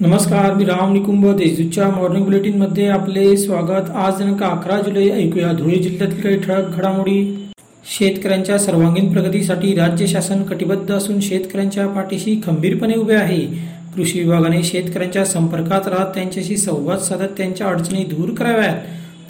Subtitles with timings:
[0.00, 3.88] नमस्कार मी राम निकुंभ देशदूतच्या मॉर्निंग बुलेटिनमध्ये आपले स्वागत.
[3.90, 7.48] आज दिनांक अकरा जुलै ऐकूया धुळे जिल्ह्यातील काही ठळक घडामोडी.
[7.98, 13.40] शेतकऱ्यांच्या सर्वांगीण प्रगतीसाठी राज्य शासन कटिबद्ध असून शेतकऱ्यांच्या पाठीशी खंबीरपणे उभे आहे.
[13.94, 18.76] कृषी विभागाने शेतकऱ्यांच्या संपर्कात राहत त्यांच्याशी संवाद साधत त्यांच्या अडचणी दूर कराव्यात.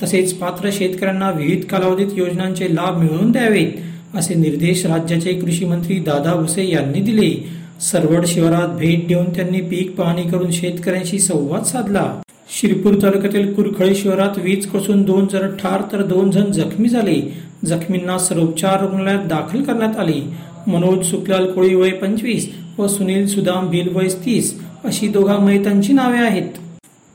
[0.03, 6.35] तसेच पात्र शेतकऱ्यांना विविध कालावधीत योजनांचे लाभ मिळवून द्यावेत असे निर्देश राज्याचे कृषी मंत्री दादा
[6.35, 7.58] भुसे यांनी दिले.
[7.81, 12.05] सरवड शिवारात भेट देऊन त्यांनी पीक पाहणी करून शेतकऱ्यांशी संवाद साधला.
[12.51, 17.21] शिरपूर तालुक्यातील कुरखळे शिवारात वीज कोसळून दोन जण ठार तर दोन जण जखमी झाले.
[17.65, 20.21] जखमींना सर्वोपचार रुग्णालयात दाखल करण्यात आले.
[20.67, 24.55] मनोज सुखलाल कोळी वय पंचवीस व सुनील सुदाम भिल वय तीस
[24.85, 26.59] अशी दोघा मयतांची नावे आहेत.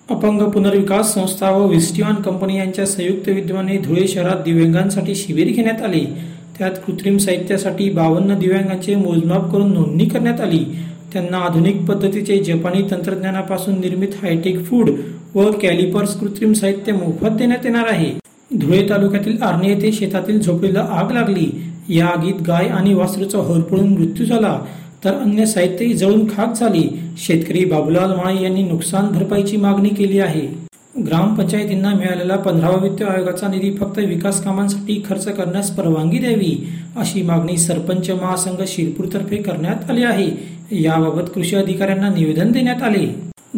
[0.09, 6.05] अपंग पुनर्विकास संस्था व विस्टिवान कंपनी यांच्या संयुक्त विद्यमाने धुळे शहरात दिव्यांगांसाठी शिबिर घेण्यात आले.
[6.59, 10.65] त्यात कृत्रिम साहित्यासाठी बावन्न दिव्यांगांचे मोजमाप करून नोंदणी करण्यात आली.
[11.13, 14.89] त्यांना आधुनिक पद्धतीचे जपानी तंत्रज्ञानापासून निर्मित हायटेक फूड
[15.35, 18.11] व कॅलिपर्स कृत्रिम साहित्य मोफत देण्यात येणार आहे.
[18.57, 21.63] धुळे तालुक्यातील आर्णे येथे शेतातील झोपडीला आग लागली.
[21.89, 24.59] या आगीत गाय आणि वासरूचा होरपळून मृत्यू झाला.
[25.05, 26.99] तर अन्य साहित्यही जळून खाक झाली.
[27.17, 30.47] शेतकरी बाबुलाल माळी यांनी नुकसान भरपाईची मागणी केली आहे.
[30.95, 37.57] ग्रामपंचायतींना मिळालेला पंधरावा वित्त आयोगाचा निधी फक्त विकास कामांसाठी खर्च करण्यास परवानगी द्यावी अशी मागणी
[37.57, 40.27] सरपंच महासंघ शिरपूरतर्फे करण्यात आली आहे.
[40.71, 43.05] याबाबत कृषी अधिकाऱ्यांना निवेदन देण्यात आले.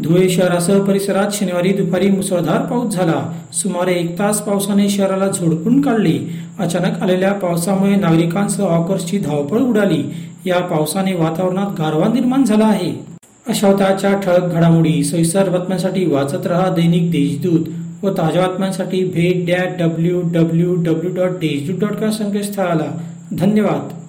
[0.01, 3.21] धुळे शहरासह परिसरात शनिवारी दुपारी मुसळधार पाऊस झाला.
[3.53, 6.17] सुमारे एक तास पावसाने शहराला झोडपून काढले.
[6.59, 10.03] अचानक आलेल्या पावसामुळे नागरिकांसह ऑकर्सची धावपळ उडाली.
[10.45, 13.14] या पावसाने वातावरणात गारवा निर्माण झाला आहे.
[13.47, 17.65] अशा होत्या ठळक घडामोडी सविस्तर बातम्यांसाठी वाचत रहा दैनिक देशदूत
[18.03, 22.97] व ताज्या बातम्यांसाठी भेट dot W W W dot Deshdoot dot com संकेतस्थळाला.
[23.31, 24.04] धन्यवाद.